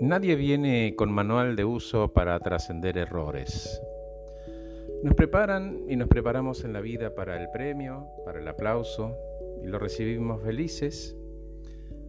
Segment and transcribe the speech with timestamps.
[0.00, 3.80] Nadie viene con manual de uso para trascender errores.
[5.04, 9.16] Nos preparan y nos preparamos en la vida para el premio, para el aplauso,
[9.62, 11.16] y lo recibimos felices,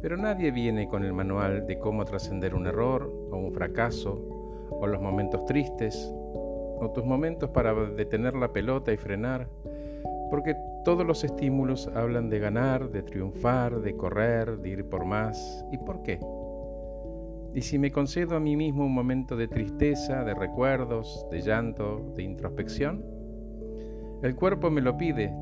[0.00, 4.86] pero nadie viene con el manual de cómo trascender un error o un fracaso, o
[4.86, 9.46] los momentos tristes, o tus momentos para detener la pelota y frenar,
[10.30, 15.66] porque todos los estímulos hablan de ganar, de triunfar, de correr, de ir por más.
[15.70, 16.18] ¿Y por qué?
[17.54, 22.12] Y si me concedo a mí mismo un momento de tristeza, de recuerdos, de llanto,
[22.16, 23.04] de introspección,
[24.24, 25.32] el cuerpo me lo pide,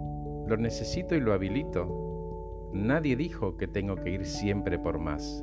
[0.46, 2.70] lo necesito y lo habilito.
[2.74, 5.42] Nadie dijo que tengo que ir siempre por más.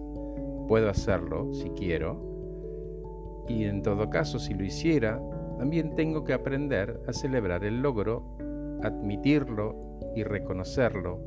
[0.68, 3.46] Puedo hacerlo si quiero.
[3.48, 5.20] Y en todo caso, si lo hiciera,
[5.58, 8.38] también tengo que aprender a celebrar el logro,
[8.84, 9.76] admitirlo
[10.16, 11.20] y reconocerlo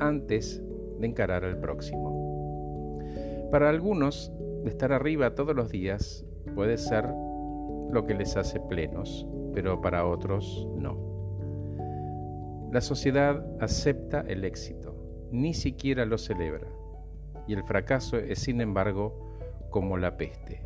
[0.00, 0.60] antes
[0.98, 2.98] de encarar al próximo.
[3.50, 7.06] Para algunos, de estar arriba todos los días puede ser
[7.90, 11.10] lo que les hace plenos, pero para otros no.
[12.72, 14.94] La sociedad acepta el éxito,
[15.32, 16.68] ni siquiera lo celebra,
[17.46, 20.62] y el fracaso es sin embargo como la peste.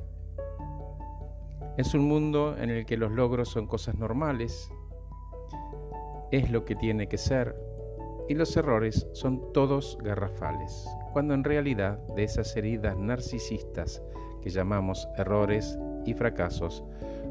[1.77, 4.71] Es un mundo en el que los logros son cosas normales,
[6.31, 7.57] es lo que tiene que ser,
[8.29, 14.03] y los errores son todos garrafales, cuando en realidad de esas heridas narcisistas
[14.43, 16.85] que llamamos errores y fracasos,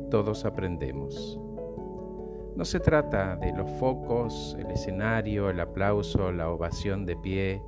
[0.09, 1.38] todos aprendemos.
[2.56, 7.61] No se trata de los focos, el escenario, el aplauso, la ovación de pie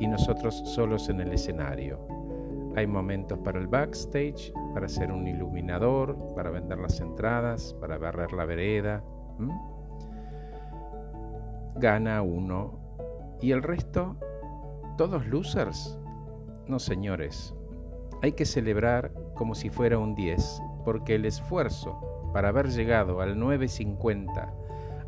[0.00, 2.00] y nosotros solos en el escenario.
[2.74, 8.32] Hay momentos para el backstage, para ser un iluminador, para vender las entradas, para barrer
[8.32, 9.04] la vereda.
[11.76, 12.80] Gana uno
[13.42, 14.16] y el resto
[14.96, 15.98] ¿Todos losers?
[16.68, 17.54] No, señores.
[18.22, 21.98] Hay que celebrar como si fuera un 10, porque el esfuerzo
[22.32, 24.52] para haber llegado al 9.50,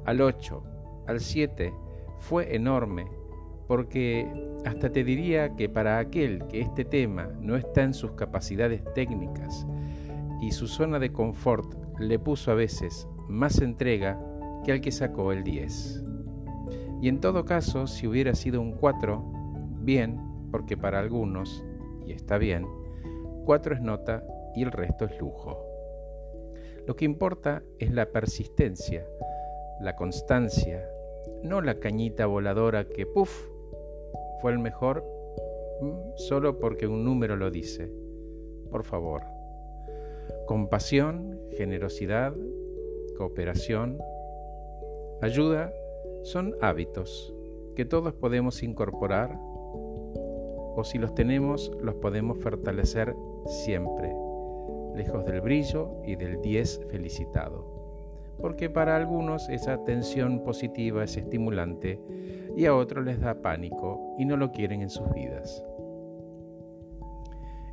[0.05, 0.63] al 8,
[1.07, 1.73] al 7,
[2.19, 3.07] fue enorme,
[3.67, 4.31] porque
[4.65, 9.67] hasta te diría que para aquel que este tema no está en sus capacidades técnicas
[10.41, 14.19] y su zona de confort le puso a veces más entrega
[14.65, 16.03] que al que sacó el 10.
[17.01, 19.34] Y en todo caso, si hubiera sido un 4,
[19.85, 20.19] Bien,
[20.51, 21.63] porque para algunos,
[22.07, 22.67] y está bien,
[23.45, 24.25] cuatro es nota
[24.55, 25.63] y el resto es lujo.
[26.87, 29.07] Lo que importa es la persistencia,
[29.83, 30.89] la constancia,
[31.43, 33.47] no la cañita voladora que, puff,
[34.41, 35.05] fue el mejor
[35.83, 37.93] mm, solo porque un número lo dice.
[38.71, 39.21] Por favor.
[40.47, 42.35] Compasión, generosidad,
[43.19, 43.99] cooperación,
[45.21, 45.75] ayuda
[46.23, 47.35] son hábitos
[47.77, 49.37] que todos podemos incorporar
[50.75, 53.15] o si los tenemos, los podemos fortalecer
[53.47, 54.15] siempre,
[54.95, 57.73] lejos del brillo y del 10 felicitado.
[58.41, 62.01] Porque para algunos esa atención positiva es estimulante
[62.57, 65.65] y a otros les da pánico y no lo quieren en sus vidas.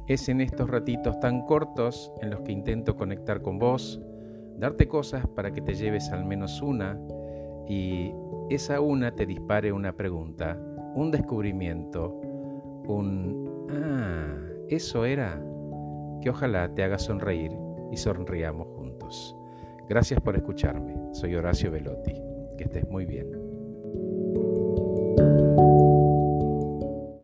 [0.07, 4.01] Es en estos ratitos tan cortos en los que intento conectar con vos,
[4.57, 6.99] darte cosas para que te lleves al menos una
[7.67, 8.13] y
[8.49, 10.59] esa una te dispare una pregunta,
[10.95, 12.19] un descubrimiento,
[12.97, 14.37] un ah,
[14.69, 15.41] eso era,
[16.21, 17.51] que ojalá te haga sonreír
[17.91, 19.35] y sonriamos juntos.
[19.89, 20.95] Gracias por escucharme.
[21.13, 22.13] Soy Horacio Velotti.
[22.57, 23.40] Que estés muy bien.